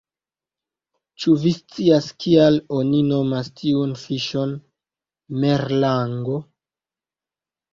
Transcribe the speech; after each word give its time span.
Ĉu 1.25 1.33
vi 1.43 1.51
scias 1.65 2.07
kial 2.25 2.57
oni 2.79 3.01
nomas 3.09 3.51
tiun 3.61 3.93
fiŝon 4.05 4.57
merlango? 5.45 6.41